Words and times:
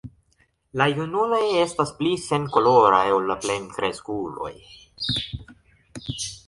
La 0.81 0.87
junuloj 0.99 1.41
estas 1.65 1.91
pli 1.99 2.15
senkoloraj 2.23 3.05
ol 3.19 3.29
la 3.33 3.39
plenkreskuloj. 3.45 4.53